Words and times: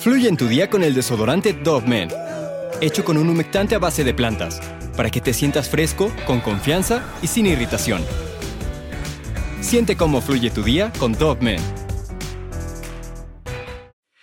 Fluye 0.00 0.30
en 0.30 0.38
tu 0.38 0.48
día 0.48 0.70
con 0.70 0.82
el 0.82 0.94
desodorante 0.94 1.52
Dove 1.52 1.86
Men, 1.86 2.08
hecho 2.80 3.04
con 3.04 3.18
un 3.18 3.28
humectante 3.28 3.74
a 3.74 3.78
base 3.78 4.02
de 4.02 4.14
plantas, 4.14 4.58
para 4.96 5.10
que 5.10 5.20
te 5.20 5.34
sientas 5.34 5.68
fresco, 5.68 6.10
con 6.26 6.40
confianza 6.40 7.04
y 7.20 7.26
sin 7.26 7.44
irritación. 7.44 8.02
Siente 9.60 9.98
cómo 9.98 10.22
fluye 10.22 10.48
tu 10.48 10.62
día 10.62 10.90
con 10.98 11.12
Dove 11.12 11.42
Men. 11.42 11.60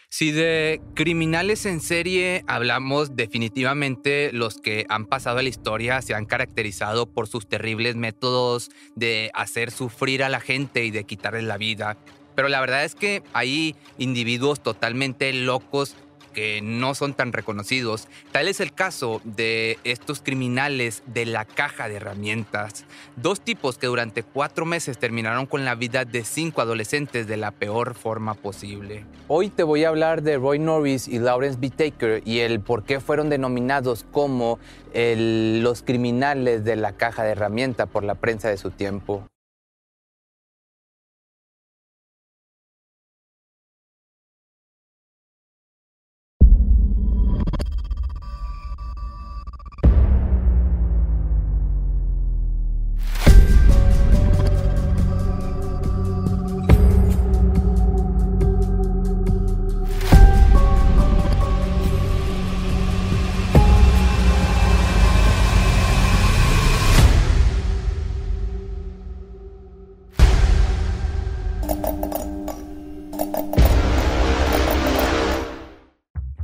Si 0.09 0.31
de 0.31 0.81
criminales 0.95 1.67
en 1.67 1.79
serie 1.79 2.43
hablamos, 2.47 3.15
definitivamente 3.15 4.31
los 4.33 4.57
que 4.57 4.87
han 4.89 5.05
pasado 5.05 5.37
a 5.37 5.43
la 5.43 5.49
historia 5.49 6.01
se 6.01 6.15
han 6.15 6.25
caracterizado 6.25 7.05
por 7.05 7.27
sus 7.27 7.47
terribles 7.47 7.95
métodos 7.95 8.71
de 8.95 9.29
hacer 9.35 9.69
sufrir 9.69 10.23
a 10.23 10.29
la 10.29 10.39
gente 10.39 10.85
y 10.85 10.89
de 10.89 11.03
quitarles 11.03 11.43
la 11.43 11.57
vida. 11.57 11.97
Pero 12.37 12.49
la 12.49 12.59
verdad 12.59 12.85
es 12.85 12.93
que 12.93 13.23
hay 13.33 13.75
individuos 13.97 14.59
totalmente 14.59 15.33
locos 15.33 15.95
que 16.35 16.61
no 16.61 16.93
son 16.93 17.15
tan 17.15 17.33
reconocidos. 17.33 18.07
Tal 18.31 18.47
es 18.47 18.59
el 18.59 18.71
caso 18.71 19.21
de 19.23 19.79
estos 19.83 20.21
criminales 20.21 21.01
de 21.07 21.25
la 21.25 21.45
caja 21.45 21.89
de 21.89 21.95
herramientas. 21.95 22.85
Dos 23.15 23.41
tipos 23.41 23.79
que 23.79 23.87
durante 23.87 24.21
cuatro 24.21 24.67
meses 24.67 24.99
terminaron 24.99 25.47
con 25.47 25.65
la 25.65 25.73
vida 25.73 26.05
de 26.05 26.23
cinco 26.23 26.61
adolescentes 26.61 27.25
de 27.25 27.37
la 27.37 27.49
peor 27.49 27.95
forma 27.95 28.35
posible. 28.35 29.03
Hoy 29.27 29.49
te 29.49 29.63
voy 29.63 29.85
a 29.85 29.89
hablar 29.89 30.21
de 30.21 30.37
Roy 30.37 30.59
Norris 30.59 31.07
y 31.07 31.17
Lawrence 31.17 31.57
B. 31.59 31.71
Taker 31.71 32.21
y 32.23 32.41
el 32.41 32.59
por 32.59 32.83
qué 32.83 32.99
fueron 32.99 33.29
denominados 33.29 34.05
como 34.11 34.59
los 34.93 35.81
criminales 35.81 36.63
de 36.63 36.75
la 36.75 36.91
caja 36.91 37.23
de 37.23 37.31
herramientas 37.31 37.89
por 37.89 38.03
la 38.03 38.13
prensa 38.13 38.47
de 38.47 38.57
su 38.57 38.69
tiempo. 38.69 39.27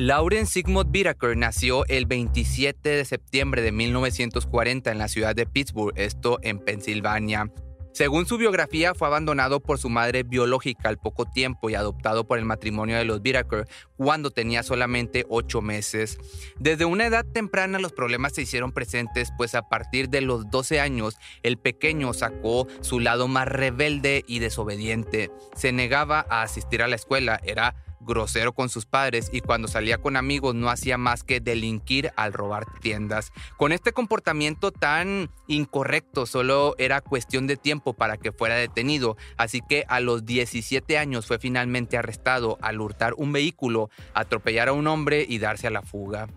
Lauren 0.06 0.48
Sigmund 0.48 0.94
Whitaker 0.94 1.38
nació 1.38 1.86
el 1.86 2.06
27 2.06 2.90
de 2.90 3.06
septiembre 3.06 3.62
de 3.62 3.72
1940 3.72 4.92
en 4.92 4.98
la 4.98 5.08
ciudad 5.08 5.34
de 5.34 5.46
Pittsburgh, 5.46 5.98
esto 5.98 6.40
en 6.42 6.60
Pensilvania. 6.60 7.50
Según 7.94 8.26
su 8.26 8.38
biografía, 8.38 8.94
fue 8.96 9.08
abandonado 9.08 9.62
por 9.62 9.78
su 9.78 9.88
madre 9.88 10.24
biológica 10.24 10.90
al 10.90 10.98
poco 10.98 11.24
tiempo 11.24 11.70
y 11.70 11.76
adoptado 11.76 12.28
por 12.28 12.38
el 12.38 12.44
matrimonio 12.44 12.98
de 12.98 13.06
los 13.06 13.22
Whitaker 13.24 13.66
cuando 13.96 14.30
tenía 14.30 14.62
solamente 14.62 15.26
ocho 15.30 15.62
meses. 15.62 16.18
Desde 16.60 16.84
una 16.84 17.06
edad 17.06 17.24
temprana 17.24 17.80
los 17.80 17.94
problemas 17.94 18.34
se 18.34 18.42
hicieron 18.42 18.74
presentes, 18.74 19.30
pues 19.38 19.56
a 19.56 19.70
partir 19.70 20.10
de 20.10 20.20
los 20.20 20.50
12 20.50 20.82
años 20.82 21.16
el 21.44 21.58
pequeño 21.58 22.12
sacó 22.12 22.68
su 22.82 23.00
lado 23.00 23.30
más 23.30 23.48
rebelde 23.48 24.26
y 24.28 24.40
desobediente. 24.40 25.32
Se 25.56 25.72
negaba 25.72 26.26
a 26.30 26.42
asistir 26.42 26.82
a 26.82 26.90
la 26.90 26.98
escuela, 26.98 27.40
era 27.46 27.83
grosero 28.06 28.54
con 28.54 28.70
sus 28.70 28.86
padres 28.86 29.30
y 29.32 29.42
cuando 29.42 29.68
salía 29.68 29.98
con 29.98 30.16
amigos 30.16 30.56
no 30.56 30.70
hacía 30.70 30.98
más 30.98 31.24
que 31.24 31.40
delinquir 31.40 32.12
al 32.16 32.34
robar 32.34 32.66
tiendas. 32.82 33.32
Con 33.58 33.72
este 33.72 33.92
comportamiento 33.94 34.72
tan 34.72 35.30
incorrecto 35.48 36.26
solo 36.26 36.76
era 36.78 37.02
cuestión 37.02 37.48
de 37.48 37.58
tiempo 37.58 37.94
para 37.94 38.18
que 38.18 38.32
fuera 38.32 38.56
detenido, 38.56 39.18
así 39.38 39.62
que 39.68 39.86
a 39.88 40.00
los 40.00 40.26
17 40.26 40.98
años 40.98 41.26
fue 41.26 41.40
finalmente 41.40 41.98
arrestado 41.98 42.58
al 42.62 42.82
hurtar 42.82 43.14
un 43.18 43.32
vehículo, 43.32 43.90
atropellar 44.14 44.70
a 44.70 44.74
un 44.74 44.88
hombre 44.88 45.26
y 45.28 45.40
darse 45.40 45.68
a 45.68 45.72
la 45.72 45.82
fuga. 45.82 46.28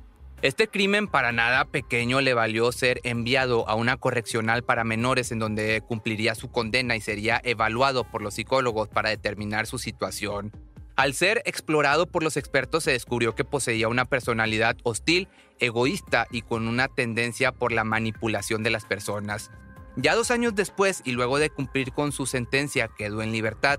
Este 0.42 0.68
crimen 0.68 1.08
para 1.08 1.32
nada 1.32 1.64
pequeño 1.64 2.20
le 2.20 2.34
valió 2.34 2.70
ser 2.70 3.00
enviado 3.04 3.66
a 3.68 3.74
una 3.74 3.96
correccional 3.96 4.62
para 4.62 4.84
menores 4.84 5.32
en 5.32 5.38
donde 5.38 5.80
cumpliría 5.80 6.34
su 6.34 6.50
condena 6.50 6.94
y 6.94 7.00
sería 7.00 7.40
evaluado 7.42 8.04
por 8.04 8.20
los 8.20 8.34
psicólogos 8.34 8.88
para 8.88 9.08
determinar 9.08 9.66
su 9.66 9.78
situación. 9.78 10.52
Al 10.96 11.12
ser 11.12 11.42
explorado 11.44 12.06
por 12.06 12.22
los 12.22 12.38
expertos 12.38 12.84
se 12.84 12.92
descubrió 12.92 13.34
que 13.34 13.44
poseía 13.44 13.88
una 13.88 14.06
personalidad 14.06 14.78
hostil, 14.82 15.28
egoísta 15.58 16.26
y 16.30 16.40
con 16.40 16.66
una 16.66 16.88
tendencia 16.88 17.52
por 17.52 17.70
la 17.70 17.84
manipulación 17.84 18.62
de 18.62 18.70
las 18.70 18.86
personas. 18.86 19.50
Ya 19.96 20.14
dos 20.14 20.30
años 20.30 20.54
después 20.54 21.02
y 21.04 21.12
luego 21.12 21.38
de 21.38 21.50
cumplir 21.50 21.92
con 21.92 22.12
su 22.12 22.24
sentencia 22.24 22.88
quedó 22.88 23.20
en 23.20 23.30
libertad, 23.30 23.78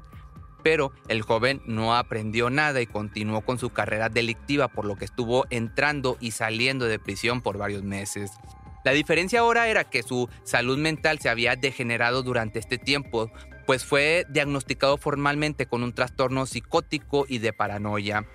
pero 0.63 0.91
el 1.07 1.23
joven 1.23 1.61
no 1.66 1.95
aprendió 1.95 2.51
nada 2.51 2.81
y 2.81 2.88
continuó 2.88 3.41
con 3.41 3.57
su 3.57 3.72
carrera 3.72 4.09
delictiva 4.09 4.67
por 4.67 4.85
lo 4.85 4.95
que 4.95 5.06
estuvo 5.06 5.47
entrando 5.50 6.17
y 6.19 6.31
saliendo 6.31 6.85
de 6.85 7.00
prisión 7.00 7.41
por 7.41 7.57
varios 7.57 7.81
meses. 7.81 8.31
La 8.85 8.91
diferencia 8.91 9.39
ahora 9.39 9.67
era 9.67 9.89
que 9.89 10.03
su 10.03 10.29
salud 10.44 10.77
mental 10.77 11.19
se 11.19 11.29
había 11.29 11.56
degenerado 11.56 12.22
durante 12.22 12.59
este 12.59 12.77
tiempo, 12.77 13.31
pues 13.67 13.85
fue 13.85 14.25
diagnosticado 14.29 14.97
formalmente 14.97 15.67
con 15.67 15.83
un 15.83 15.94
trastorno 15.94 16.47
psicótico 16.47 17.25
y 17.28 17.38
de 17.39 17.53
paranoia. 17.53 18.25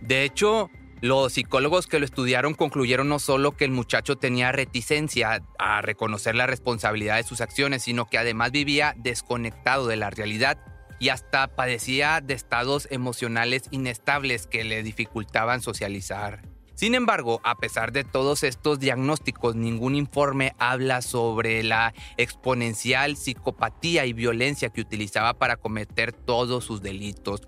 De 0.00 0.24
hecho, 0.24 0.68
los 1.00 1.32
psicólogos 1.32 1.86
que 1.86 2.00
lo 2.00 2.04
estudiaron 2.04 2.54
concluyeron 2.54 3.08
no 3.08 3.20
solo 3.20 3.56
que 3.56 3.64
el 3.64 3.70
muchacho 3.70 4.16
tenía 4.16 4.52
reticencia 4.52 5.42
a 5.58 5.80
reconocer 5.80 6.34
la 6.34 6.46
responsabilidad 6.46 7.16
de 7.16 7.22
sus 7.22 7.40
acciones, 7.40 7.84
sino 7.84 8.06
que 8.06 8.18
además 8.18 8.50
vivía 8.50 8.94
desconectado 8.98 9.86
de 9.86 9.96
la 9.96 10.10
realidad 10.10 10.58
y 10.98 11.08
hasta 11.08 11.46
padecía 11.54 12.20
de 12.20 12.34
estados 12.34 12.88
emocionales 12.90 13.62
inestables 13.70 14.46
que 14.48 14.64
le 14.64 14.82
dificultaban 14.82 15.62
socializar. 15.62 16.49
Sin 16.80 16.94
embargo, 16.94 17.42
a 17.44 17.58
pesar 17.58 17.92
de 17.92 18.04
todos 18.04 18.42
estos 18.42 18.80
diagnósticos, 18.80 19.54
ningún 19.54 19.96
informe 19.96 20.54
habla 20.58 21.02
sobre 21.02 21.62
la 21.62 21.92
exponencial 22.16 23.18
psicopatía 23.18 24.06
y 24.06 24.14
violencia 24.14 24.70
que 24.70 24.80
utilizaba 24.80 25.34
para 25.34 25.58
cometer 25.58 26.14
todos 26.14 26.64
sus 26.64 26.80
delitos. 26.80 27.42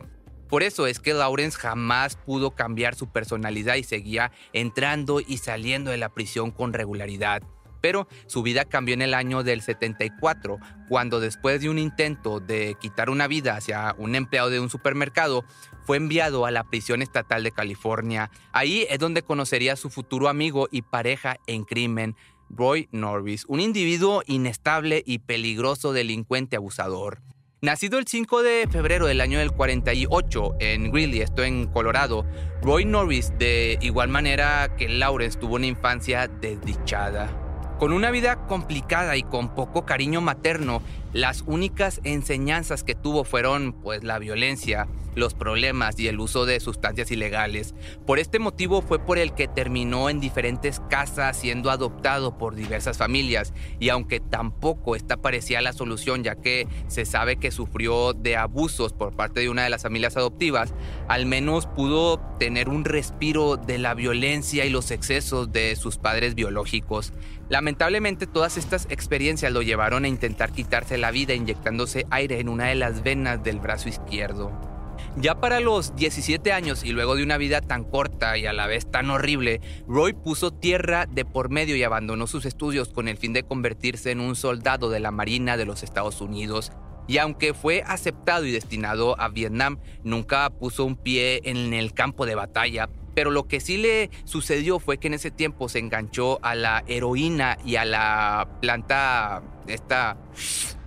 Por 0.50 0.62
eso 0.62 0.86
es 0.86 1.00
que 1.00 1.14
Lawrence 1.14 1.56
jamás 1.56 2.16
pudo 2.16 2.50
cambiar 2.50 2.94
su 2.94 3.10
personalidad 3.10 3.76
y 3.76 3.84
seguía 3.84 4.32
entrando 4.52 5.20
y 5.20 5.38
saliendo 5.38 5.90
de 5.90 5.96
la 5.96 6.10
prisión 6.10 6.50
con 6.50 6.74
regularidad. 6.74 7.42
Pero 7.82 8.08
su 8.26 8.42
vida 8.42 8.64
cambió 8.64 8.94
en 8.94 9.02
el 9.02 9.12
año 9.12 9.42
del 9.42 9.60
74, 9.60 10.58
cuando 10.88 11.20
después 11.20 11.60
de 11.60 11.68
un 11.68 11.78
intento 11.78 12.40
de 12.40 12.76
quitar 12.80 13.10
una 13.10 13.26
vida 13.26 13.56
hacia 13.56 13.94
un 13.98 14.14
empleado 14.14 14.48
de 14.48 14.60
un 14.60 14.70
supermercado, 14.70 15.44
fue 15.84 15.98
enviado 15.98 16.46
a 16.46 16.50
la 16.50 16.64
prisión 16.64 17.02
estatal 17.02 17.42
de 17.42 17.52
California. 17.52 18.30
Ahí 18.52 18.86
es 18.88 18.98
donde 18.98 19.22
conocería 19.22 19.74
a 19.74 19.76
su 19.76 19.90
futuro 19.90 20.28
amigo 20.28 20.68
y 20.70 20.82
pareja 20.82 21.36
en 21.46 21.64
crimen, 21.64 22.16
Roy 22.48 22.88
Norris, 22.92 23.44
un 23.48 23.60
individuo 23.60 24.22
inestable 24.26 25.02
y 25.04 25.18
peligroso 25.18 25.92
delincuente 25.92 26.56
abusador. 26.56 27.20
Nacido 27.62 27.98
el 27.98 28.08
5 28.08 28.42
de 28.42 28.68
febrero 28.68 29.06
del 29.06 29.20
año 29.20 29.38
del 29.38 29.52
48 29.52 30.56
en 30.58 30.90
Greeley, 30.90 31.20
esto 31.20 31.44
en 31.44 31.68
Colorado, 31.68 32.26
Roy 32.60 32.84
Norris, 32.84 33.32
de 33.38 33.78
igual 33.80 34.08
manera 34.08 34.74
que 34.76 34.88
Lawrence, 34.88 35.38
tuvo 35.38 35.54
una 35.54 35.66
infancia 35.66 36.26
desdichada. 36.26 37.51
Con 37.82 37.92
una 37.92 38.12
vida 38.12 38.46
complicada 38.46 39.16
y 39.16 39.24
con 39.24 39.56
poco 39.56 39.84
cariño 39.84 40.20
materno, 40.20 40.82
las 41.12 41.42
únicas 41.48 42.00
enseñanzas 42.04 42.84
que 42.84 42.94
tuvo 42.94 43.24
fueron 43.24 43.72
pues 43.72 44.04
la 44.04 44.20
violencia, 44.20 44.86
los 45.14 45.34
problemas 45.34 45.98
y 45.98 46.08
el 46.08 46.20
uso 46.20 46.46
de 46.46 46.60
sustancias 46.60 47.10
ilegales. 47.10 47.74
Por 48.06 48.18
este 48.18 48.38
motivo 48.38 48.82
fue 48.82 48.98
por 48.98 49.18
el 49.18 49.34
que 49.34 49.48
terminó 49.48 50.08
en 50.10 50.20
diferentes 50.20 50.80
casas 50.90 51.36
siendo 51.36 51.70
adoptado 51.70 52.38
por 52.38 52.54
diversas 52.54 52.98
familias 52.98 53.52
y 53.78 53.88
aunque 53.88 54.20
tampoco 54.20 54.96
esta 54.96 55.16
parecía 55.16 55.60
la 55.60 55.72
solución 55.72 56.22
ya 56.22 56.36
que 56.36 56.66
se 56.88 57.04
sabe 57.04 57.36
que 57.36 57.50
sufrió 57.50 58.12
de 58.12 58.36
abusos 58.36 58.92
por 58.92 59.14
parte 59.14 59.40
de 59.40 59.48
una 59.48 59.64
de 59.64 59.70
las 59.70 59.82
familias 59.82 60.16
adoptivas, 60.16 60.74
al 61.08 61.26
menos 61.26 61.66
pudo 61.66 62.18
tener 62.38 62.68
un 62.68 62.84
respiro 62.84 63.56
de 63.56 63.78
la 63.78 63.94
violencia 63.94 64.64
y 64.64 64.70
los 64.70 64.90
excesos 64.90 65.52
de 65.52 65.76
sus 65.76 65.98
padres 65.98 66.34
biológicos. 66.34 67.12
Lamentablemente 67.48 68.26
todas 68.26 68.56
estas 68.56 68.86
experiencias 68.90 69.52
lo 69.52 69.62
llevaron 69.62 70.04
a 70.04 70.08
intentar 70.08 70.52
quitarse 70.52 70.96
la 70.96 71.10
vida 71.10 71.34
inyectándose 71.34 72.06
aire 72.10 72.40
en 72.40 72.48
una 72.48 72.66
de 72.66 72.74
las 72.74 73.02
venas 73.02 73.42
del 73.42 73.60
brazo 73.60 73.88
izquierdo. 73.88 74.71
Ya 75.16 75.34
para 75.34 75.60
los 75.60 75.94
17 75.94 76.52
años 76.52 76.84
y 76.84 76.92
luego 76.92 77.16
de 77.16 77.22
una 77.22 77.36
vida 77.36 77.60
tan 77.60 77.84
corta 77.84 78.38
y 78.38 78.46
a 78.46 78.54
la 78.54 78.66
vez 78.66 78.90
tan 78.90 79.10
horrible, 79.10 79.60
Roy 79.86 80.14
puso 80.14 80.52
tierra 80.52 81.04
de 81.04 81.26
por 81.26 81.50
medio 81.50 81.76
y 81.76 81.82
abandonó 81.82 82.26
sus 82.26 82.46
estudios 82.46 82.88
con 82.88 83.08
el 83.08 83.18
fin 83.18 83.34
de 83.34 83.42
convertirse 83.42 84.10
en 84.10 84.20
un 84.20 84.36
soldado 84.36 84.88
de 84.88 85.00
la 85.00 85.10
Marina 85.10 85.58
de 85.58 85.66
los 85.66 85.82
Estados 85.82 86.20
Unidos. 86.20 86.72
y 87.08 87.18
aunque 87.18 87.52
fue 87.52 87.82
aceptado 87.84 88.46
y 88.46 88.52
destinado 88.52 89.20
a 89.20 89.28
Vietnam, 89.28 89.80
nunca 90.02 90.48
puso 90.48 90.84
un 90.84 90.96
pie 90.96 91.40
en 91.44 91.74
el 91.74 91.92
campo 91.92 92.26
de 92.26 92.36
batalla. 92.36 92.88
Pero 93.14 93.30
lo 93.30 93.48
que 93.48 93.60
sí 93.60 93.76
le 93.76 94.08
sucedió 94.24 94.78
fue 94.78 94.98
que 94.98 95.08
en 95.08 95.14
ese 95.14 95.30
tiempo 95.30 95.68
se 95.68 95.80
enganchó 95.80 96.38
a 96.42 96.54
la 96.54 96.84
heroína 96.86 97.58
y 97.64 97.74
a 97.76 97.84
la 97.84 98.48
planta, 98.62 99.42
esta, 99.66 100.16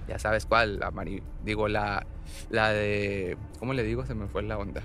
ya 0.08 0.18
sabes 0.18 0.46
cuál, 0.46 0.80
la 0.80 0.92
digo, 1.44 1.68
la, 1.68 2.08
la 2.50 2.72
de, 2.72 3.38
¿cómo 3.60 3.74
le 3.74 3.84
digo? 3.84 4.06
Se 4.06 4.16
me 4.16 4.28
fue 4.28 4.44
la 4.44 4.58
onda. 4.58 4.82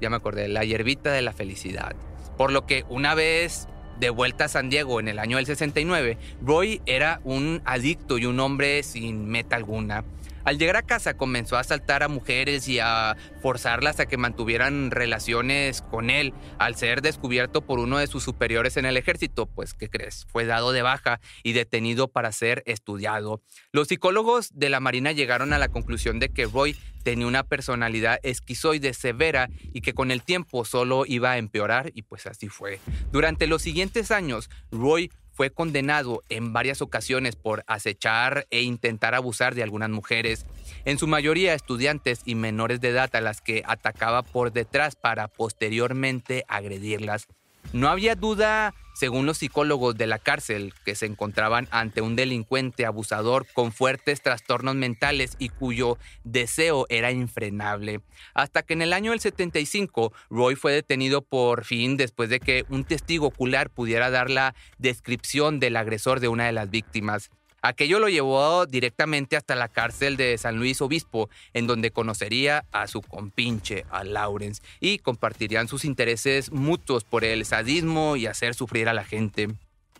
Ya 0.00 0.10
me 0.10 0.16
acordé, 0.16 0.48
la 0.48 0.64
hierbita 0.64 1.12
de 1.12 1.22
la 1.22 1.32
felicidad. 1.32 1.94
Por 2.36 2.52
lo 2.52 2.66
que 2.66 2.84
una 2.88 3.14
vez 3.14 3.68
de 3.98 4.10
vuelta 4.10 4.44
a 4.44 4.48
San 4.48 4.70
Diego 4.70 5.00
en 5.00 5.08
el 5.08 5.18
año 5.18 5.36
del 5.36 5.46
69, 5.46 6.18
Roy 6.42 6.80
era 6.86 7.20
un 7.24 7.62
adicto 7.64 8.18
y 8.18 8.26
un 8.26 8.38
hombre 8.40 8.82
sin 8.82 9.26
meta 9.26 9.56
alguna. 9.56 10.04
Al 10.44 10.56
llegar 10.56 10.76
a 10.76 10.82
casa 10.82 11.14
comenzó 11.14 11.56
a 11.56 11.60
asaltar 11.60 12.02
a 12.02 12.08
mujeres 12.08 12.68
y 12.68 12.78
a 12.78 13.16
forzarlas 13.40 14.00
a 14.00 14.06
que 14.06 14.16
mantuvieran 14.16 14.90
relaciones 14.90 15.82
con 15.82 16.10
él. 16.10 16.34
Al 16.58 16.74
ser 16.74 17.02
descubierto 17.02 17.62
por 17.62 17.78
uno 17.78 17.98
de 17.98 18.06
sus 18.06 18.24
superiores 18.24 18.76
en 18.76 18.86
el 18.86 18.96
ejército, 18.96 19.46
pues, 19.46 19.74
¿qué 19.74 19.88
crees? 19.88 20.26
Fue 20.30 20.44
dado 20.44 20.72
de 20.72 20.82
baja 20.82 21.20
y 21.42 21.52
detenido 21.52 22.08
para 22.08 22.32
ser 22.32 22.62
estudiado. 22.66 23.42
Los 23.72 23.88
psicólogos 23.88 24.50
de 24.54 24.68
la 24.68 24.80
Marina 24.80 25.12
llegaron 25.12 25.52
a 25.52 25.58
la 25.58 25.68
conclusión 25.68 26.18
de 26.18 26.30
que 26.30 26.46
Roy 26.46 26.76
tenía 27.02 27.26
una 27.26 27.44
personalidad 27.44 28.18
esquizoide 28.22 28.92
severa 28.92 29.48
y 29.72 29.80
que 29.80 29.94
con 29.94 30.10
el 30.10 30.22
tiempo 30.22 30.64
solo 30.64 31.04
iba 31.06 31.32
a 31.32 31.38
empeorar 31.38 31.90
y 31.94 32.02
pues 32.02 32.26
así 32.26 32.48
fue. 32.48 32.80
Durante 33.12 33.46
los 33.46 33.62
siguientes 33.62 34.10
años, 34.10 34.50
Roy 34.70 35.10
fue 35.38 35.50
condenado 35.50 36.24
en 36.28 36.52
varias 36.52 36.82
ocasiones 36.82 37.36
por 37.36 37.62
acechar 37.68 38.48
e 38.50 38.62
intentar 38.62 39.14
abusar 39.14 39.54
de 39.54 39.62
algunas 39.62 39.88
mujeres, 39.88 40.46
en 40.84 40.98
su 40.98 41.06
mayoría 41.06 41.54
estudiantes 41.54 42.22
y 42.24 42.34
menores 42.34 42.80
de 42.80 42.88
edad 42.88 43.14
a 43.14 43.20
las 43.20 43.40
que 43.40 43.62
atacaba 43.66 44.22
por 44.22 44.52
detrás 44.52 44.96
para 44.96 45.28
posteriormente 45.28 46.44
agredirlas. 46.48 47.28
No 47.74 47.88
había 47.88 48.14
duda, 48.14 48.74
según 48.94 49.26
los 49.26 49.38
psicólogos 49.38 49.94
de 49.98 50.06
la 50.06 50.18
cárcel, 50.18 50.72
que 50.86 50.94
se 50.94 51.04
encontraban 51.04 51.68
ante 51.70 52.00
un 52.00 52.16
delincuente 52.16 52.86
abusador 52.86 53.46
con 53.52 53.72
fuertes 53.72 54.22
trastornos 54.22 54.74
mentales 54.74 55.36
y 55.38 55.50
cuyo 55.50 55.98
deseo 56.24 56.86
era 56.88 57.12
infrenable. 57.12 58.00
Hasta 58.32 58.62
que 58.62 58.72
en 58.72 58.80
el 58.80 58.94
año 58.94 59.10
del 59.10 59.20
75, 59.20 60.14
Roy 60.30 60.54
fue 60.54 60.72
detenido 60.72 61.20
por 61.20 61.64
fin 61.64 61.98
después 61.98 62.30
de 62.30 62.40
que 62.40 62.64
un 62.70 62.84
testigo 62.84 63.26
ocular 63.26 63.68
pudiera 63.68 64.08
dar 64.08 64.30
la 64.30 64.54
descripción 64.78 65.60
del 65.60 65.76
agresor 65.76 66.20
de 66.20 66.28
una 66.28 66.46
de 66.46 66.52
las 66.52 66.70
víctimas. 66.70 67.30
Aquello 67.68 67.98
lo 67.98 68.08
llevó 68.08 68.64
directamente 68.64 69.36
hasta 69.36 69.54
la 69.54 69.68
cárcel 69.68 70.16
de 70.16 70.38
San 70.38 70.56
Luis 70.56 70.80
Obispo, 70.80 71.28
en 71.52 71.66
donde 71.66 71.90
conocería 71.90 72.64
a 72.72 72.86
su 72.86 73.02
compinche, 73.02 73.84
a 73.90 74.04
Lawrence, 74.04 74.62
y 74.80 74.96
compartirían 75.00 75.68
sus 75.68 75.84
intereses 75.84 76.50
mutuos 76.50 77.04
por 77.04 77.24
el 77.24 77.44
sadismo 77.44 78.16
y 78.16 78.24
hacer 78.24 78.54
sufrir 78.54 78.88
a 78.88 78.94
la 78.94 79.04
gente. 79.04 79.48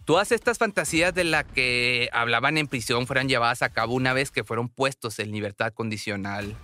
Todas 0.06 0.32
estas 0.32 0.56
fantasías 0.56 1.12
de 1.12 1.24
las 1.24 1.44
que 1.44 2.08
hablaban 2.14 2.56
en 2.56 2.68
prisión 2.68 3.06
fueron 3.06 3.28
llevadas 3.28 3.60
a 3.60 3.68
cabo 3.68 3.92
una 3.92 4.14
vez 4.14 4.30
que 4.30 4.44
fueron 4.44 4.70
puestos 4.70 5.18
en 5.18 5.30
libertad 5.30 5.74
condicional. 5.74 6.56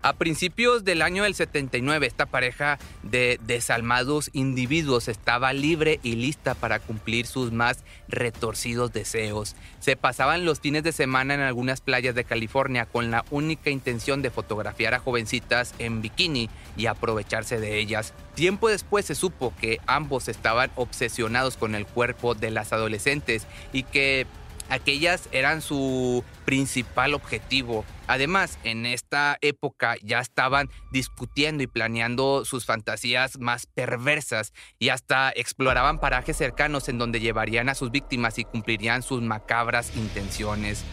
A 0.00 0.12
principios 0.12 0.84
del 0.84 1.02
año 1.02 1.24
del 1.24 1.34
79, 1.34 2.06
esta 2.06 2.26
pareja 2.26 2.78
de 3.02 3.40
desalmados 3.44 4.30
individuos 4.32 5.08
estaba 5.08 5.52
libre 5.52 5.98
y 6.04 6.14
lista 6.14 6.54
para 6.54 6.78
cumplir 6.78 7.26
sus 7.26 7.50
más 7.50 7.82
retorcidos 8.06 8.92
deseos. 8.92 9.56
Se 9.80 9.96
pasaban 9.96 10.44
los 10.44 10.60
fines 10.60 10.84
de 10.84 10.92
semana 10.92 11.34
en 11.34 11.40
algunas 11.40 11.80
playas 11.80 12.14
de 12.14 12.22
California 12.22 12.86
con 12.86 13.10
la 13.10 13.24
única 13.30 13.70
intención 13.70 14.22
de 14.22 14.30
fotografiar 14.30 14.94
a 14.94 15.00
jovencitas 15.00 15.74
en 15.80 16.00
bikini 16.00 16.48
y 16.76 16.86
aprovecharse 16.86 17.58
de 17.58 17.78
ellas. 17.78 18.14
Tiempo 18.34 18.68
después 18.68 19.04
se 19.04 19.16
supo 19.16 19.52
que 19.60 19.80
ambos 19.86 20.28
estaban 20.28 20.70
obsesionados 20.76 21.56
con 21.56 21.74
el 21.74 21.86
cuerpo 21.86 22.36
de 22.36 22.52
las 22.52 22.72
adolescentes 22.72 23.48
y 23.72 23.82
que 23.82 24.26
aquellas 24.68 25.28
eran 25.32 25.62
su 25.62 26.24
principal 26.44 27.14
objetivo. 27.14 27.84
Además, 28.06 28.58
en 28.64 28.86
esta 28.86 29.36
época 29.40 29.96
ya 30.02 30.20
estaban 30.20 30.70
discutiendo 30.90 31.62
y 31.62 31.66
planeando 31.66 32.44
sus 32.44 32.64
fantasías 32.64 33.38
más 33.38 33.66
perversas 33.66 34.52
y 34.78 34.88
hasta 34.88 35.30
exploraban 35.34 36.00
parajes 36.00 36.36
cercanos 36.36 36.88
en 36.88 36.98
donde 36.98 37.20
llevarían 37.20 37.68
a 37.68 37.74
sus 37.74 37.90
víctimas 37.90 38.38
y 38.38 38.44
cumplirían 38.44 39.02
sus 39.02 39.22
macabras 39.22 39.94
intenciones. 39.96 40.84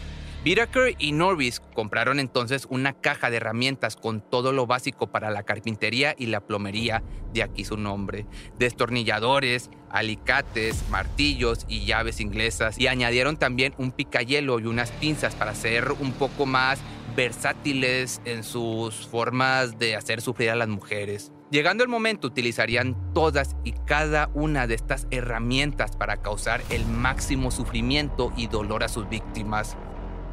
Whitaker 0.46 0.94
y 1.00 1.10
Norris 1.10 1.58
compraron 1.74 2.20
entonces 2.20 2.68
una 2.70 2.92
caja 2.92 3.30
de 3.30 3.38
herramientas 3.38 3.96
con 3.96 4.20
todo 4.20 4.52
lo 4.52 4.68
básico 4.68 5.08
para 5.08 5.30
la 5.30 5.42
carpintería 5.42 6.14
y 6.16 6.26
la 6.26 6.40
plomería, 6.40 7.02
de 7.32 7.42
aquí 7.42 7.64
su 7.64 7.76
nombre, 7.76 8.26
destornilladores, 8.56 9.70
alicates, 9.90 10.84
martillos 10.88 11.66
y 11.66 11.84
llaves 11.84 12.20
inglesas, 12.20 12.78
y 12.78 12.86
añadieron 12.86 13.38
también 13.38 13.74
un 13.76 13.90
picayelo 13.90 14.60
y 14.60 14.66
unas 14.66 14.92
pinzas 14.92 15.34
para 15.34 15.52
ser 15.52 15.90
un 15.98 16.12
poco 16.12 16.46
más 16.46 16.78
versátiles 17.16 18.20
en 18.24 18.44
sus 18.44 18.94
formas 19.08 19.80
de 19.80 19.96
hacer 19.96 20.20
sufrir 20.20 20.50
a 20.50 20.54
las 20.54 20.68
mujeres. 20.68 21.32
Llegando 21.50 21.82
el 21.82 21.88
momento 21.88 22.28
utilizarían 22.28 22.96
todas 23.14 23.56
y 23.64 23.72
cada 23.72 24.30
una 24.32 24.68
de 24.68 24.76
estas 24.76 25.08
herramientas 25.10 25.96
para 25.96 26.18
causar 26.18 26.62
el 26.70 26.86
máximo 26.86 27.50
sufrimiento 27.50 28.32
y 28.36 28.46
dolor 28.46 28.84
a 28.84 28.88
sus 28.88 29.08
víctimas. 29.08 29.76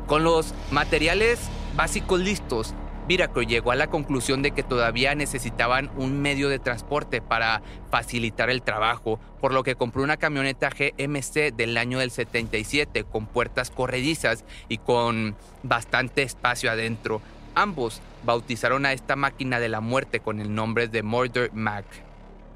Con 0.07 0.23
los 0.23 0.53
materiales 0.69 1.39
básicos 1.75 2.19
listos, 2.19 2.73
Viraco 3.07 3.41
llegó 3.41 3.71
a 3.71 3.75
la 3.75 3.87
conclusión 3.87 4.41
de 4.41 4.51
que 4.51 4.63
todavía 4.63 5.15
necesitaban 5.15 5.89
un 5.95 6.21
medio 6.21 6.49
de 6.49 6.59
transporte 6.59 7.21
para 7.21 7.61
facilitar 7.89 8.49
el 8.49 8.61
trabajo, 8.61 9.19
por 9.41 9.53
lo 9.53 9.63
que 9.63 9.75
compró 9.75 10.03
una 10.03 10.17
camioneta 10.17 10.69
GMC 10.69 11.53
del 11.53 11.77
año 11.77 11.99
del 11.99 12.11
77 12.11 13.05
con 13.05 13.27
puertas 13.27 13.71
corredizas 13.71 14.45
y 14.69 14.77
con 14.77 15.35
bastante 15.63 16.23
espacio 16.23 16.69
adentro. 16.69 17.21
Ambos 17.55 18.01
bautizaron 18.25 18.85
a 18.85 18.93
esta 18.93 19.15
máquina 19.15 19.59
de 19.59 19.69
la 19.69 19.81
muerte 19.81 20.19
con 20.19 20.39
el 20.39 20.53
nombre 20.53 20.87
de 20.87 21.03
Murder 21.03 21.51
Mac. 21.53 21.85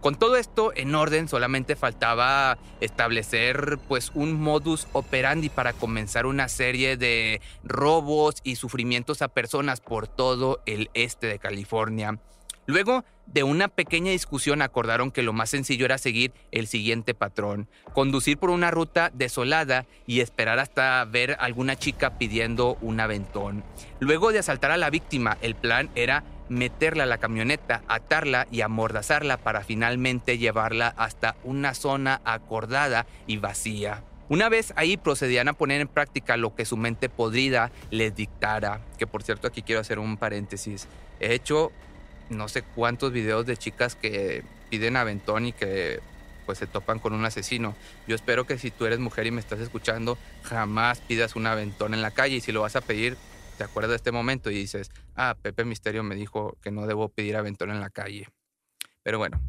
Con 0.07 0.15
todo 0.15 0.37
esto 0.37 0.71
en 0.73 0.95
orden, 0.95 1.27
solamente 1.27 1.75
faltaba 1.75 2.57
establecer 2.79 3.77
pues 3.89 4.13
un 4.13 4.39
modus 4.39 4.87
operandi 4.93 5.49
para 5.49 5.73
comenzar 5.73 6.25
una 6.25 6.47
serie 6.47 6.95
de 6.95 7.41
robos 7.65 8.35
y 8.45 8.55
sufrimientos 8.55 9.21
a 9.21 9.27
personas 9.27 9.81
por 9.81 10.07
todo 10.07 10.61
el 10.65 10.89
este 10.93 11.27
de 11.27 11.39
California. 11.39 12.19
Luego 12.67 13.03
de 13.25 13.43
una 13.43 13.67
pequeña 13.67 14.11
discusión 14.11 14.61
acordaron 14.61 15.11
que 15.11 15.23
lo 15.23 15.33
más 15.33 15.49
sencillo 15.49 15.83
era 15.83 15.97
seguir 15.97 16.31
el 16.51 16.67
siguiente 16.67 17.13
patrón, 17.13 17.67
conducir 17.93 18.37
por 18.37 18.49
una 18.49 18.71
ruta 18.71 19.11
desolada 19.13 19.85
y 20.05 20.21
esperar 20.21 20.59
hasta 20.59 21.03
ver 21.03 21.35
alguna 21.41 21.75
chica 21.75 22.17
pidiendo 22.17 22.77
un 22.79 23.01
aventón. 23.01 23.65
Luego 23.99 24.31
de 24.31 24.39
asaltar 24.39 24.71
a 24.71 24.77
la 24.77 24.89
víctima, 24.89 25.37
el 25.41 25.55
plan 25.55 25.89
era 25.95 26.23
meterla 26.49 27.03
a 27.03 27.07
la 27.07 27.17
camioneta, 27.17 27.81
atarla 27.87 28.47
y 28.51 28.61
amordazarla 28.61 29.37
para 29.37 29.63
finalmente 29.63 30.37
llevarla 30.37 30.93
hasta 30.97 31.35
una 31.43 31.73
zona 31.73 32.21
acordada 32.25 33.05
y 33.25 33.37
vacía. 33.37 34.03
Una 34.29 34.49
vez 34.49 34.73
ahí 34.75 34.97
procedían 34.97 35.47
a 35.47 35.53
poner 35.53 35.79
en 35.79 35.87
práctica 35.87 36.35
lo 36.35 36.53
que 36.53 36.65
su 36.65 36.75
mente 36.75 37.07
podrida 37.07 37.71
les 37.91 38.13
dictara, 38.15 38.81
que 38.97 39.07
por 39.07 39.23
cierto 39.23 39.47
aquí 39.47 39.61
quiero 39.61 39.79
hacer 39.79 39.99
un 39.99 40.17
paréntesis. 40.17 40.87
He 41.19 41.33
hecho 41.33 41.71
no 42.29 42.49
sé 42.49 42.61
cuántos 42.61 43.13
videos 43.13 43.45
de 43.45 43.55
chicas 43.55 43.95
que 43.95 44.43
piden 44.69 44.97
aventón 44.97 45.45
y 45.45 45.53
que 45.53 46.01
pues 46.45 46.57
se 46.57 46.67
topan 46.67 46.99
con 46.99 47.13
un 47.13 47.25
asesino. 47.25 47.75
Yo 48.07 48.15
espero 48.15 48.45
que 48.45 48.57
si 48.57 48.71
tú 48.71 48.85
eres 48.85 48.99
mujer 48.99 49.27
y 49.27 49.31
me 49.31 49.39
estás 49.39 49.59
escuchando, 49.59 50.17
jamás 50.43 50.99
pidas 50.99 51.35
un 51.35 51.45
aventón 51.45 51.93
en 51.93 52.01
la 52.01 52.11
calle 52.11 52.35
y 52.35 52.41
si 52.41 52.51
lo 52.51 52.61
vas 52.61 52.75
a 52.75 52.81
pedir, 52.81 53.17
te 53.57 53.63
acuerdas 53.63 53.89
de 53.89 53.95
este 53.97 54.11
momento 54.11 54.49
y 54.49 54.55
dices, 54.55 54.89
ah, 55.15 55.35
Pepe 55.41 55.65
Misterio 55.65 56.03
me 56.03 56.15
dijo 56.15 56.57
que 56.61 56.71
no 56.71 56.87
debo 56.87 57.09
pedir 57.09 57.35
aventón 57.35 57.71
en 57.71 57.79
la 57.79 57.89
calle. 57.89 58.27
Pero 59.03 59.17
bueno, 59.17 59.41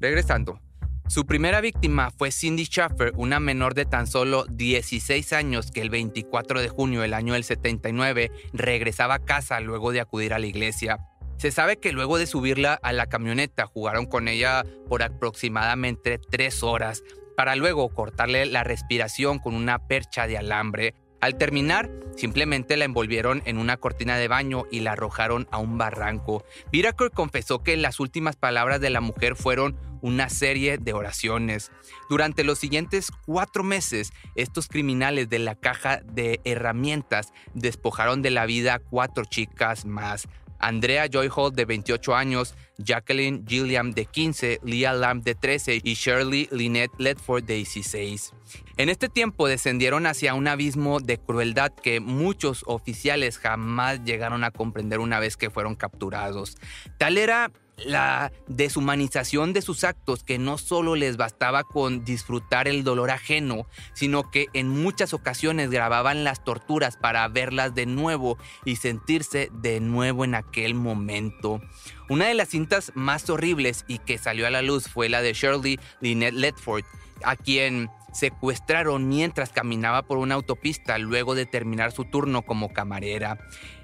regresando. 0.00 0.60
Su 1.06 1.26
primera 1.26 1.60
víctima 1.60 2.10
fue 2.10 2.32
Cindy 2.32 2.64
Schaffer, 2.64 3.12
una 3.16 3.38
menor 3.38 3.74
de 3.74 3.84
tan 3.84 4.06
solo 4.06 4.46
16 4.46 5.34
años 5.34 5.70
que 5.70 5.82
el 5.82 5.90
24 5.90 6.62
de 6.62 6.70
junio 6.70 7.02
del 7.02 7.12
año 7.12 7.34
del 7.34 7.44
79 7.44 8.30
regresaba 8.54 9.14
a 9.14 9.24
casa 9.24 9.60
luego 9.60 9.92
de 9.92 10.00
acudir 10.00 10.32
a 10.32 10.38
la 10.38 10.46
iglesia. 10.46 10.98
Se 11.36 11.50
sabe 11.50 11.76
que 11.76 11.92
luego 11.92 12.16
de 12.16 12.26
subirla 12.26 12.74
a 12.82 12.92
la 12.94 13.06
camioneta 13.06 13.66
jugaron 13.66 14.06
con 14.06 14.28
ella 14.28 14.64
por 14.88 15.02
aproximadamente 15.02 16.18
tres 16.18 16.62
horas 16.62 17.02
para 17.36 17.54
luego 17.54 17.88
cortarle 17.90 18.46
la 18.46 18.64
respiración 18.64 19.38
con 19.38 19.54
una 19.54 19.86
percha 19.86 20.26
de 20.26 20.38
alambre 20.38 20.94
Al 21.24 21.38
terminar, 21.38 21.90
simplemente 22.18 22.76
la 22.76 22.84
envolvieron 22.84 23.40
en 23.46 23.56
una 23.56 23.78
cortina 23.78 24.18
de 24.18 24.28
baño 24.28 24.64
y 24.70 24.80
la 24.80 24.92
arrojaron 24.92 25.48
a 25.50 25.56
un 25.56 25.78
barranco. 25.78 26.44
Whitaker 26.70 27.12
confesó 27.12 27.62
que 27.62 27.78
las 27.78 27.98
últimas 27.98 28.36
palabras 28.36 28.78
de 28.82 28.90
la 28.90 29.00
mujer 29.00 29.34
fueron 29.34 29.74
una 30.02 30.28
serie 30.28 30.76
de 30.76 30.92
oraciones. 30.92 31.72
Durante 32.10 32.44
los 32.44 32.58
siguientes 32.58 33.10
cuatro 33.24 33.64
meses, 33.64 34.12
estos 34.34 34.68
criminales 34.68 35.30
de 35.30 35.38
la 35.38 35.54
caja 35.54 36.02
de 36.04 36.42
herramientas 36.44 37.32
despojaron 37.54 38.20
de 38.20 38.30
la 38.30 38.44
vida 38.44 38.74
a 38.74 38.78
cuatro 38.80 39.24
chicas 39.24 39.86
más. 39.86 40.28
Andrea 40.64 41.06
Joy 41.06 41.28
Hall 41.34 41.54
de 41.54 41.66
28 41.66 42.14
años, 42.14 42.54
Jacqueline 42.78 43.44
Gilliam 43.46 43.92
de 43.92 44.06
15, 44.06 44.60
Leah 44.64 44.94
Lamb 44.94 45.22
de 45.22 45.34
13 45.34 45.80
y 45.82 45.94
Shirley 45.94 46.48
Lynette 46.50 46.94
Ledford 46.98 47.44
de 47.44 47.56
16. 47.56 48.32
En 48.78 48.88
este 48.88 49.08
tiempo 49.08 49.46
descendieron 49.46 50.06
hacia 50.06 50.34
un 50.34 50.48
abismo 50.48 51.00
de 51.00 51.18
crueldad 51.18 51.72
que 51.72 52.00
muchos 52.00 52.64
oficiales 52.66 53.38
jamás 53.38 54.02
llegaron 54.04 54.42
a 54.42 54.50
comprender 54.50 55.00
una 55.00 55.20
vez 55.20 55.36
que 55.36 55.50
fueron 55.50 55.74
capturados. 55.74 56.56
Tal 56.98 57.18
era 57.18 57.52
la 57.76 58.32
deshumanización 58.46 59.52
de 59.52 59.62
sus 59.62 59.84
actos 59.84 60.22
que 60.22 60.38
no 60.38 60.58
solo 60.58 60.96
les 60.96 61.16
bastaba 61.16 61.64
con 61.64 62.04
disfrutar 62.04 62.68
el 62.68 62.84
dolor 62.84 63.10
ajeno, 63.10 63.66
sino 63.94 64.30
que 64.30 64.46
en 64.52 64.68
muchas 64.68 65.14
ocasiones 65.14 65.70
grababan 65.70 66.24
las 66.24 66.44
torturas 66.44 66.96
para 66.96 67.26
verlas 67.28 67.74
de 67.74 67.86
nuevo 67.86 68.38
y 68.64 68.76
sentirse 68.76 69.50
de 69.52 69.80
nuevo 69.80 70.24
en 70.24 70.34
aquel 70.34 70.74
momento. 70.74 71.60
Una 72.08 72.26
de 72.26 72.34
las 72.34 72.50
cintas 72.50 72.92
más 72.94 73.28
horribles 73.30 73.84
y 73.88 73.98
que 73.98 74.18
salió 74.18 74.46
a 74.46 74.50
la 74.50 74.62
luz 74.62 74.88
fue 74.88 75.08
la 75.08 75.22
de 75.22 75.32
Shirley 75.32 75.78
Lynette 76.00 76.34
Ledford, 76.34 76.84
a 77.22 77.36
quien 77.36 77.90
secuestraron 78.14 79.08
mientras 79.08 79.50
caminaba 79.50 80.02
por 80.02 80.18
una 80.18 80.36
autopista 80.36 80.96
luego 80.98 81.34
de 81.34 81.46
terminar 81.46 81.92
su 81.92 82.04
turno 82.04 82.42
como 82.42 82.72
camarera. 82.72 83.38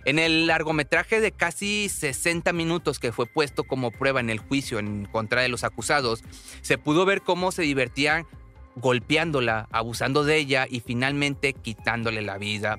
En 0.05 0.19
el 0.19 0.47
largometraje 0.47 1.21
de 1.21 1.33
casi 1.33 1.89
60 1.89 2.53
minutos 2.53 2.99
que 2.99 3.13
fue 3.13 3.27
puesto 3.27 3.65
como 3.65 3.91
prueba 3.91 4.21
en 4.21 4.31
el 4.31 4.39
juicio 4.39 4.79
en 4.79 5.05
contra 5.05 5.43
de 5.43 5.49
los 5.49 5.65
acusados, 5.65 6.23
se 6.63 6.79
pudo 6.79 7.05
ver 7.05 7.23
cómo 7.23 7.53
se 7.53 7.63
divertían 7.63 8.27
golpeándola, 8.77 9.69
abusando 9.73 10.25
de 10.25 10.37
ella 10.37 10.67
y 10.71 10.81
finalmente 10.81 11.53
quitándole 11.53 12.23
la 12.23 12.39
vida. 12.39 12.79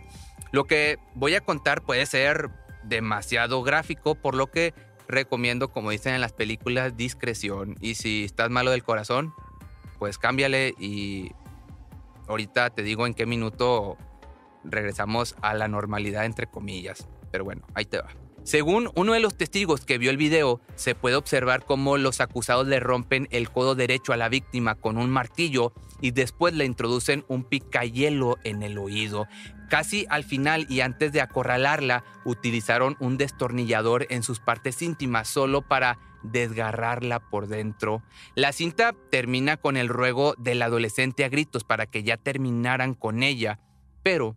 Lo 0.52 0.64
que 0.64 0.98
voy 1.16 1.36
a 1.36 1.42
contar 1.42 1.82
puede 1.82 2.06
ser 2.06 2.50
demasiado 2.84 3.62
gráfico, 3.62 4.16
por 4.16 4.36
lo 4.36 4.48
que 4.48 4.74
recomiendo, 5.08 5.68
como 5.68 5.92
dicen 5.92 6.16
en 6.16 6.22
las 6.22 6.34
películas, 6.34 6.96
discreción. 6.96 7.76
Y 7.82 7.96
si 7.96 8.24
estás 8.24 8.50
malo 8.50 8.72
del 8.72 8.84
corazón, 8.84 9.34
pues 10.00 10.18
cámbiale 10.18 10.74
y 10.80 11.32
ahorita 12.28 12.70
te 12.72 12.84
digo 12.84 13.06
en 13.06 13.14
qué 13.14 13.26
minuto 13.26 13.98
regresamos 14.64 15.36
a 15.42 15.54
la 15.54 15.68
normalidad 15.68 16.26
entre 16.26 16.48
comillas. 16.48 17.08
Pero 17.32 17.44
bueno, 17.44 17.64
ahí 17.74 17.86
te 17.86 17.98
va. 17.98 18.10
Según 18.44 18.90
uno 18.96 19.14
de 19.14 19.20
los 19.20 19.36
testigos 19.36 19.86
que 19.86 20.00
vio 20.00 20.10
el 20.10 20.18
video, 20.18 20.62
se 20.76 20.96
puede 20.96 21.16
observar 21.16 21.64
cómo 21.64 21.98
los 21.98 22.22
acusados 22.22 22.68
le 22.68 22.80
rompen 22.80 23.28
el 23.30 23.52
codo 23.52 23.76
derecho 23.76 24.14
a 24.14 24.18
la 24.18 24.30
víctima 24.30 24.76
con 24.76 24.98
un 24.98 25.12
martillo 25.12 25.74
y 26.02 26.12
después 26.12 26.56
le 26.56 26.66
introducen 26.66 27.24
un 27.28 27.44
picayelo 27.44 28.38
en 28.44 28.64
el 28.64 28.80
oído. 28.80 29.28
Casi 29.70 30.08
al 30.10 30.24
final 30.24 30.66
y 30.70 30.82
antes 30.82 31.14
de 31.14 31.22
acorralarla, 31.22 32.04
utilizaron 32.26 32.98
un 33.00 33.18
destornillador 33.18 34.08
en 34.10 34.24
sus 34.24 34.40
partes 34.40 34.82
íntimas 34.82 35.28
solo 35.28 35.62
para 35.62 36.00
desgarrarla 36.24 37.20
por 37.20 37.48
dentro. 37.48 38.02
La 38.36 38.54
cinta 38.54 38.96
termina 39.12 39.58
con 39.58 39.78
el 39.78 39.88
ruego 39.88 40.34
del 40.40 40.64
adolescente 40.64 41.24
a 41.24 41.30
gritos 41.30 41.64
para 41.64 41.86
que 41.86 42.04
ya 42.04 42.18
terminaran 42.18 42.96
con 42.96 43.22
ella, 43.22 43.60
pero 44.04 44.36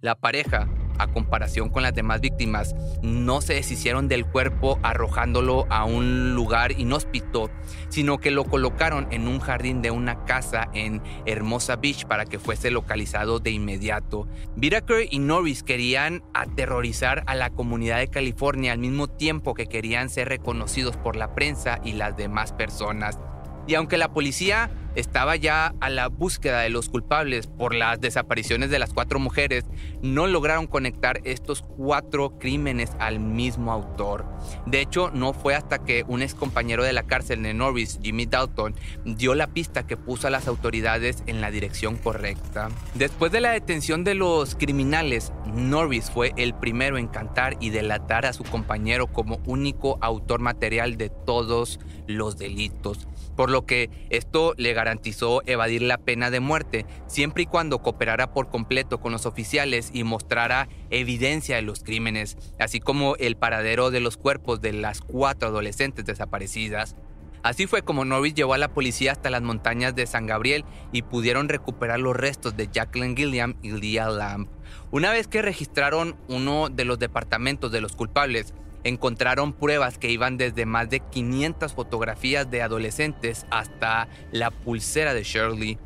la 0.00 0.14
pareja 0.14 0.68
a 0.98 1.06
comparación 1.08 1.68
con 1.68 1.82
las 1.82 1.94
demás 1.94 2.20
víctimas, 2.20 2.74
no 3.02 3.40
se 3.40 3.54
deshicieron 3.54 4.08
del 4.08 4.26
cuerpo 4.26 4.78
arrojándolo 4.82 5.66
a 5.70 5.84
un 5.84 6.34
lugar 6.34 6.72
inhóspito, 6.72 7.50
sino 7.88 8.18
que 8.18 8.30
lo 8.30 8.44
colocaron 8.44 9.08
en 9.10 9.28
un 9.28 9.40
jardín 9.40 9.82
de 9.82 9.90
una 9.90 10.24
casa 10.24 10.68
en 10.74 11.02
Hermosa 11.24 11.76
Beach 11.76 12.06
para 12.06 12.24
que 12.24 12.38
fuese 12.38 12.70
localizado 12.70 13.40
de 13.40 13.50
inmediato. 13.50 14.28
Whitaker 14.56 15.06
y 15.10 15.18
Norris 15.18 15.62
querían 15.62 16.22
aterrorizar 16.34 17.22
a 17.26 17.34
la 17.34 17.50
comunidad 17.50 17.98
de 17.98 18.08
California 18.08 18.72
al 18.72 18.78
mismo 18.78 19.08
tiempo 19.08 19.54
que 19.54 19.66
querían 19.66 20.08
ser 20.08 20.28
reconocidos 20.28 20.96
por 20.96 21.16
la 21.16 21.34
prensa 21.34 21.80
y 21.84 21.92
las 21.92 22.16
demás 22.16 22.52
personas. 22.52 23.18
Y 23.66 23.74
aunque 23.74 23.96
la 23.96 24.12
policía 24.12 24.70
estaba 24.96 25.36
ya 25.36 25.74
a 25.80 25.90
la 25.90 26.08
búsqueda 26.08 26.60
de 26.60 26.70
los 26.70 26.88
culpables 26.88 27.46
por 27.46 27.74
las 27.74 28.00
desapariciones 28.00 28.70
de 28.70 28.78
las 28.78 28.92
cuatro 28.92 29.18
mujeres, 29.18 29.64
no 30.02 30.26
lograron 30.26 30.66
conectar 30.66 31.20
estos 31.24 31.62
cuatro 31.62 32.38
crímenes 32.38 32.92
al 32.98 33.20
mismo 33.20 33.72
autor. 33.72 34.24
De 34.64 34.80
hecho, 34.80 35.10
no 35.10 35.34
fue 35.34 35.54
hasta 35.54 35.84
que 35.84 36.04
un 36.08 36.22
ex 36.22 36.34
compañero 36.34 36.82
de 36.82 36.94
la 36.94 37.02
cárcel 37.02 37.42
de 37.42 37.52
Norris, 37.52 37.98
Jimmy 38.02 38.24
Dalton, 38.26 38.74
dio 39.04 39.34
la 39.34 39.48
pista 39.48 39.86
que 39.86 39.98
puso 39.98 40.26
a 40.26 40.30
las 40.30 40.48
autoridades 40.48 41.22
en 41.26 41.40
la 41.42 41.50
dirección 41.50 41.96
correcta. 41.96 42.70
Después 42.94 43.30
de 43.32 43.40
la 43.40 43.50
detención 43.50 44.02
de 44.02 44.14
los 44.14 44.54
criminales, 44.54 45.32
Norris 45.54 46.10
fue 46.10 46.32
el 46.36 46.54
primero 46.54 46.96
en 46.96 47.08
cantar 47.08 47.56
y 47.60 47.68
delatar 47.68 48.24
a 48.24 48.32
su 48.32 48.44
compañero 48.44 49.08
como 49.08 49.40
único 49.44 49.98
autor 50.00 50.40
material 50.40 50.96
de 50.96 51.10
todos 51.10 51.80
los 52.06 52.38
delitos, 52.38 53.06
por 53.36 53.50
lo 53.50 53.66
que 53.66 53.90
esto 54.10 54.54
le 54.56 54.72
garantizó 54.72 55.42
evadir 55.46 55.82
la 55.82 55.98
pena 55.98 56.30
de 56.30 56.40
muerte, 56.40 56.86
siempre 57.06 57.44
y 57.44 57.46
cuando 57.46 57.80
cooperara 57.80 58.32
por 58.32 58.48
completo 58.48 58.98
con 58.98 59.12
los 59.12 59.26
oficiales 59.26 59.90
y 59.92 60.04
mostrara 60.04 60.68
evidencia 60.90 61.56
de 61.56 61.62
los 61.62 61.82
crímenes, 61.82 62.36
así 62.58 62.80
como 62.80 63.16
el 63.16 63.36
paradero 63.36 63.90
de 63.90 64.00
los 64.00 64.16
cuerpos 64.16 64.60
de 64.60 64.72
las 64.72 65.00
cuatro 65.00 65.48
adolescentes 65.48 66.04
desaparecidas. 66.04 66.96
Así 67.42 67.68
fue 67.68 67.82
como 67.82 68.04
Norris 68.04 68.34
llevó 68.34 68.54
a 68.54 68.58
la 68.58 68.72
policía 68.72 69.12
hasta 69.12 69.30
las 69.30 69.42
montañas 69.42 69.94
de 69.94 70.06
San 70.08 70.26
Gabriel 70.26 70.64
y 70.90 71.02
pudieron 71.02 71.48
recuperar 71.48 72.00
los 72.00 72.16
restos 72.16 72.56
de 72.56 72.68
Jacqueline 72.72 73.16
Gilliam 73.16 73.54
y 73.62 73.70
Leah 73.70 74.10
Lamb. 74.10 74.48
Una 74.90 75.12
vez 75.12 75.28
que 75.28 75.42
registraron 75.42 76.16
uno 76.28 76.68
de 76.70 76.84
los 76.84 76.98
departamentos 76.98 77.70
de 77.70 77.80
los 77.80 77.94
culpables, 77.94 78.52
encontraron 78.84 79.52
pruebas 79.52 79.98
que 79.98 80.10
iban 80.10 80.36
desde 80.36 80.66
más 80.66 80.90
de 80.90 81.00
500 81.00 81.72
fotografías 81.72 82.50
de 82.50 82.62
adolescentes 82.62 83.46
hasta 83.50 84.08
la 84.32 84.50
pulsera 84.50 85.14
de 85.14 85.22
Shirley. 85.22 85.78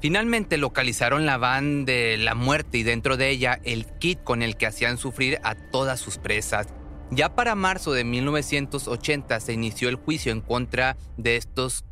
Finalmente 0.00 0.56
localizaron 0.56 1.26
la 1.26 1.38
van 1.38 1.84
de 1.84 2.16
la 2.18 2.34
muerte 2.34 2.78
y 2.78 2.82
dentro 2.82 3.16
de 3.16 3.30
ella 3.30 3.60
el 3.64 3.86
kit 3.98 4.22
con 4.22 4.42
el 4.42 4.56
que 4.56 4.66
hacían 4.66 4.98
sufrir 4.98 5.38
a 5.42 5.54
todas 5.54 6.00
sus 6.00 6.18
presas. 6.18 6.68
Ya 7.10 7.34
para 7.34 7.54
marzo 7.54 7.92
de 7.92 8.04
1980 8.04 9.40
se 9.40 9.52
inició 9.52 9.88
el 9.88 9.96
juicio 9.96 10.32
en 10.32 10.40
contra 10.40 10.96
de 11.16 11.36
estos 11.36 11.84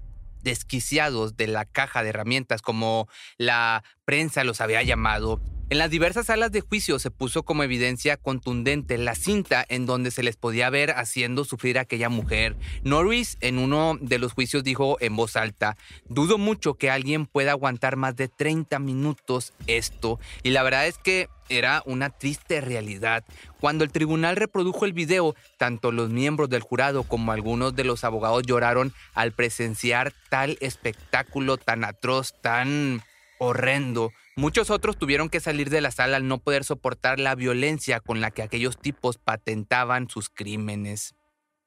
desquiciados 0.42 1.36
de 1.36 1.46
la 1.46 1.64
caja 1.64 2.02
de 2.02 2.10
herramientas, 2.10 2.62
como 2.62 3.08
la 3.38 3.82
prensa 4.04 4.44
los 4.44 4.60
había 4.60 4.82
llamado, 4.82 5.40
en 5.70 5.78
las 5.78 5.90
diversas 5.90 6.26
salas 6.26 6.52
de 6.52 6.60
juicio 6.60 6.98
se 6.98 7.10
puso 7.10 7.42
como 7.42 7.62
evidencia 7.62 8.16
contundente 8.16 8.98
la 8.98 9.14
cinta 9.14 9.64
en 9.68 9.86
donde 9.86 10.10
se 10.10 10.22
les 10.22 10.36
podía 10.36 10.70
ver 10.70 10.90
haciendo 10.92 11.44
sufrir 11.44 11.78
a 11.78 11.82
aquella 11.82 12.08
mujer. 12.08 12.56
Norris 12.82 13.36
en 13.40 13.58
uno 13.58 13.96
de 14.00 14.18
los 14.18 14.32
juicios 14.32 14.62
dijo 14.62 14.96
en 15.00 15.16
voz 15.16 15.36
alta, 15.36 15.76
dudo 16.08 16.38
mucho 16.38 16.74
que 16.74 16.90
alguien 16.90 17.26
pueda 17.26 17.52
aguantar 17.52 17.96
más 17.96 18.14
de 18.16 18.28
30 18.28 18.78
minutos 18.78 19.54
esto. 19.66 20.20
Y 20.42 20.50
la 20.50 20.62
verdad 20.62 20.86
es 20.86 20.98
que 20.98 21.28
era 21.48 21.82
una 21.86 22.10
triste 22.10 22.60
realidad. 22.60 23.24
Cuando 23.60 23.84
el 23.84 23.92
tribunal 23.92 24.36
reprodujo 24.36 24.84
el 24.84 24.92
video, 24.92 25.34
tanto 25.58 25.92
los 25.92 26.10
miembros 26.10 26.48
del 26.48 26.62
jurado 26.62 27.04
como 27.04 27.32
algunos 27.32 27.74
de 27.74 27.84
los 27.84 28.04
abogados 28.04 28.44
lloraron 28.44 28.92
al 29.14 29.32
presenciar 29.32 30.12
tal 30.28 30.56
espectáculo 30.60 31.56
tan 31.56 31.84
atroz, 31.84 32.34
tan 32.40 33.02
horrendo. 33.38 34.12
Muchos 34.36 34.70
otros 34.70 34.98
tuvieron 34.98 35.28
que 35.28 35.38
salir 35.38 35.70
de 35.70 35.80
la 35.80 35.92
sala 35.92 36.16
al 36.16 36.26
no 36.26 36.38
poder 36.38 36.64
soportar 36.64 37.20
la 37.20 37.36
violencia 37.36 38.00
con 38.00 38.20
la 38.20 38.32
que 38.32 38.42
aquellos 38.42 38.76
tipos 38.76 39.16
patentaban 39.16 40.08
sus 40.08 40.28
crímenes. 40.28 41.14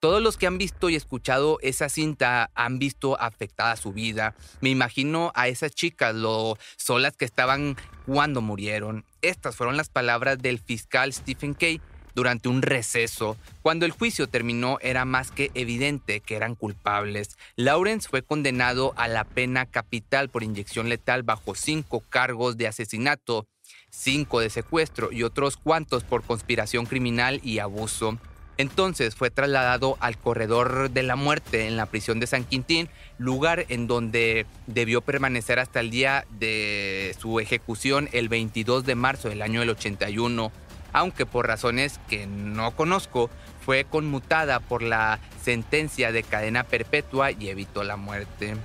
Todos 0.01 0.21
los 0.21 0.37
que 0.37 0.47
han 0.47 0.57
visto 0.57 0.89
y 0.89 0.95
escuchado 0.95 1.59
esa 1.61 1.87
cinta 1.87 2.51
han 2.55 2.77
visto 2.77 3.19
afectada 3.19 3.77
su 3.77 3.93
vida. 3.93 4.35
Me 4.59 4.69
imagino 4.69 5.31
a 5.33 5.47
esas 5.47 5.71
chicas, 5.71 6.13
lo 6.13 6.57
solas 6.75 7.15
que 7.15 7.25
estaban 7.25 7.77
cuando 8.05 8.41
murieron. 8.41 9.05
Estas 9.21 9.55
fueron 9.55 9.77
las 9.77 9.89
palabras 9.89 10.37
del 10.37 10.59
fiscal 10.59 11.13
Stephen 11.13 11.53
Kay 11.53 11.81
durante 12.17 12.49
un 12.49 12.63
receso. 12.63 13.37
Cuando 13.61 13.85
el 13.85 13.91
juicio 13.91 14.25
terminó 14.27 14.79
era 14.81 15.05
más 15.05 15.29
que 15.29 15.51
evidente 15.53 16.19
que 16.19 16.35
eran 16.35 16.55
culpables. 16.55 17.37
Lawrence 17.55 18.09
fue 18.09 18.23
condenado 18.23 18.93
a 18.97 19.07
la 19.07 19.23
pena 19.23 19.67
capital 19.67 20.27
por 20.27 20.41
inyección 20.41 20.89
letal 20.89 21.21
bajo 21.21 21.53
cinco 21.53 22.03
cargos 22.09 22.57
de 22.57 22.67
asesinato, 22.67 23.45
cinco 23.91 24.39
de 24.39 24.49
secuestro 24.49 25.11
y 25.11 25.21
otros 25.21 25.57
cuantos 25.57 26.03
por 26.03 26.23
conspiración 26.23 26.87
criminal 26.87 27.39
y 27.43 27.59
abuso. 27.59 28.17
Entonces 28.57 29.13
fue 29.13 29.29
trasladado 29.29 29.95
al 29.99 30.17
corredor 30.17 30.89
de 30.89 31.03
la 31.03 31.15
muerte 31.15 31.67
en 31.67 31.77
la 31.77 31.85
prisión 31.85 32.19
de 32.19 32.25
San 32.25 32.45
Quintín, 32.45 32.89
lugar 33.19 33.67
en 33.69 33.85
donde 33.85 34.47
debió 34.65 35.01
permanecer 35.01 35.59
hasta 35.59 35.81
el 35.81 35.91
día 35.91 36.25
de 36.31 37.15
su 37.19 37.39
ejecución 37.39 38.09
el 38.11 38.27
22 38.27 38.87
de 38.87 38.95
marzo 38.95 39.29
del 39.29 39.43
año 39.43 39.59
del 39.59 39.69
81, 39.69 40.51
aunque 40.93 41.25
por 41.25 41.47
razones 41.47 41.99
que 42.09 42.27
no 42.27 42.71
conozco 42.71 43.29
fue 43.65 43.83
conmutada 43.83 44.59
por 44.59 44.81
la 44.81 45.19
sentencia 45.41 46.11
de 46.11 46.23
cadena 46.23 46.63
perpetua 46.63 47.31
y 47.31 47.49
evitó 47.49 47.83
la 47.83 47.97
muerte. 47.97 48.55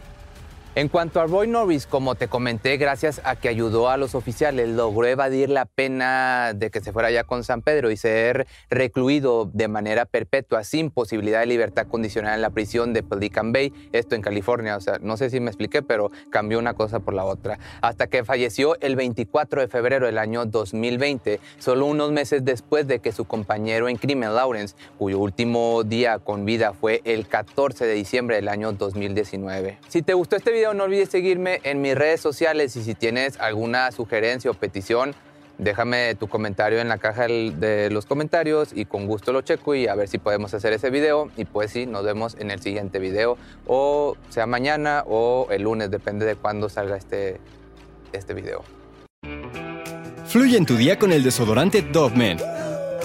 En 0.74 0.88
cuanto 0.88 1.20
a 1.20 1.26
Roy 1.26 1.48
Norris, 1.48 1.86
como 1.86 2.14
te 2.14 2.28
comenté, 2.28 2.78
gracias 2.78 3.20
a 3.24 3.36
que 3.36 3.50
ayudó 3.50 3.90
a 3.90 3.98
los 3.98 4.14
oficiales, 4.14 4.70
logró 4.70 5.06
evadir 5.06 5.50
la 5.50 5.66
pena 5.66 6.54
de 6.54 6.70
que 6.70 6.80
se 6.80 6.92
fuera 6.92 7.10
ya 7.10 7.24
con 7.24 7.44
San 7.44 7.60
Pedro 7.60 7.90
y 7.90 7.98
ser 7.98 8.46
recluido 8.70 9.50
de 9.52 9.68
manera 9.68 10.06
perpetua 10.06 10.64
sin 10.64 10.90
posibilidad 10.90 11.40
de 11.40 11.46
libertad 11.46 11.88
condicional 11.88 12.36
en 12.36 12.40
la 12.40 12.48
prisión 12.48 12.94
de 12.94 13.02
Pelican 13.02 13.52
Bay, 13.52 13.70
esto 13.92 14.14
en 14.14 14.22
California. 14.22 14.78
O 14.78 14.80
sea, 14.80 14.98
no 14.98 15.18
sé 15.18 15.28
si 15.28 15.40
me 15.40 15.50
expliqué, 15.50 15.82
pero 15.82 16.10
cambió 16.30 16.58
una 16.58 16.72
cosa 16.72 17.00
por 17.00 17.12
la 17.12 17.26
otra. 17.26 17.58
Hasta 17.82 18.06
que 18.06 18.24
falleció 18.24 18.80
el 18.80 18.96
24 18.96 19.60
de 19.60 19.68
febrero 19.68 20.06
del 20.06 20.16
año 20.16 20.46
2020, 20.46 21.38
solo 21.58 21.84
unos 21.84 22.12
meses 22.12 22.46
después 22.46 22.86
de 22.86 23.00
que 23.00 23.12
su 23.12 23.26
compañero 23.26 23.90
en 23.90 23.98
crimen, 23.98 24.34
Lawrence, 24.34 24.74
cuyo 24.96 25.18
último 25.18 25.84
día 25.84 26.18
con 26.18 26.46
vida 26.46 26.72
fue 26.72 27.02
el 27.04 27.28
14 27.28 27.84
de 27.84 27.92
diciembre 27.92 28.36
del 28.36 28.48
año 28.48 28.72
2019. 28.72 29.76
Si 29.88 30.00
te 30.00 30.14
gustó 30.14 30.36
este 30.36 30.50
video, 30.50 30.61
no 30.70 30.84
olvides 30.84 31.08
seguirme 31.10 31.60
en 31.64 31.80
mis 31.80 31.94
redes 31.94 32.20
sociales 32.20 32.76
y 32.76 32.84
si 32.84 32.94
tienes 32.94 33.38
alguna 33.40 33.90
sugerencia 33.90 34.50
o 34.50 34.54
petición, 34.54 35.14
déjame 35.58 36.14
tu 36.14 36.28
comentario 36.28 36.80
en 36.80 36.88
la 36.88 36.98
caja 36.98 37.26
de 37.26 37.90
los 37.90 38.06
comentarios 38.06 38.70
y 38.72 38.84
con 38.84 39.06
gusto 39.06 39.32
lo 39.32 39.42
checo 39.42 39.74
y 39.74 39.88
a 39.88 39.94
ver 39.94 40.08
si 40.08 40.18
podemos 40.18 40.54
hacer 40.54 40.72
ese 40.72 40.90
video. 40.90 41.30
Y 41.36 41.44
pues 41.44 41.72
sí, 41.72 41.86
nos 41.86 42.04
vemos 42.04 42.36
en 42.38 42.50
el 42.50 42.60
siguiente 42.60 42.98
video 43.00 43.36
o 43.66 44.16
sea 44.28 44.46
mañana 44.46 45.04
o 45.06 45.48
el 45.50 45.62
lunes, 45.62 45.90
depende 45.90 46.24
de 46.24 46.36
cuándo 46.36 46.68
salga 46.68 46.96
este, 46.96 47.40
este 48.12 48.32
video. 48.32 48.62
Fluye 50.26 50.56
en 50.56 50.64
tu 50.64 50.76
día 50.76 50.98
con 50.98 51.12
el 51.12 51.22
desodorante 51.24 51.82
Dove 51.82 52.16
Men, 52.16 52.38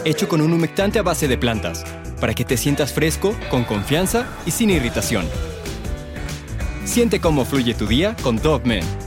hecho 0.05 0.29
con 0.29 0.41
un 0.41 0.53
humectante 0.53 0.99
a 0.99 1.03
base 1.03 1.27
de 1.27 1.37
plantas, 1.37 1.83
para 2.21 2.33
que 2.33 2.45
te 2.45 2.55
sientas 2.55 2.93
fresco, 2.93 3.35
con 3.49 3.63
confianza 3.63 4.27
y 4.45 4.51
sin 4.51 4.69
irritación. 4.69 5.27
Siente 6.87 7.19
cómo 7.19 7.43
fluye 7.43 7.73
tu 7.73 7.85
día 7.85 8.15
con 8.23 8.37
Dogman. 8.37 9.06